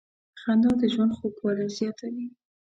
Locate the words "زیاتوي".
1.77-2.25